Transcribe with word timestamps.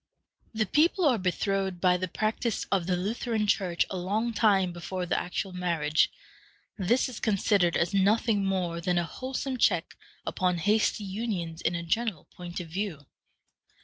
The 0.51 0.65
people 0.65 1.05
are 1.05 1.19
betrothed 1.19 1.79
by 1.79 1.95
the 1.95 2.07
practice 2.07 2.63
of 2.71 2.87
the 2.87 2.95
Lutheran 2.97 3.45
Church 3.45 3.85
a 3.91 3.97
long 3.97 4.33
time 4.33 4.73
before 4.73 5.05
the 5.05 5.19
actual 5.19 5.51
marriage. 5.53 6.09
This 6.75 7.07
is 7.07 7.19
considered 7.19 7.77
as 7.77 7.93
nothing 7.93 8.43
more 8.43 8.81
than 8.81 8.97
a 8.97 9.03
wholesome 9.03 9.57
check 9.57 9.95
upon 10.25 10.57
hasty 10.57 11.03
unions 11.03 11.61
in 11.61 11.75
a 11.75 11.83
general 11.83 12.23
point 12.35 12.59
of 12.59 12.67
view. 12.67 13.05